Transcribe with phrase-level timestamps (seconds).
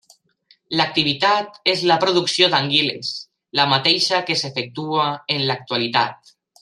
[0.79, 3.11] L'activitat és la producció d'anguiles,
[3.61, 6.35] la mateixa que s'efectua en l'actualitat.